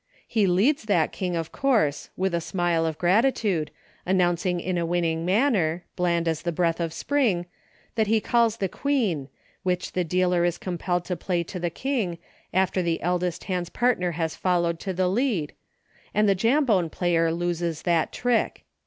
[0.27, 3.69] He leads that King, of course, with a smile of gratitude,
[4.03, 7.45] announcing in a winning manner— bland as the breath of spring—
[7.95, 9.29] that he calls the Queen,
[9.61, 12.17] which the dealer is compelled to play to the King
[12.51, 15.53] after the eldest hand's partner has fol lowed to the lead,
[16.15, 18.65] and the Jambone player loses that trick.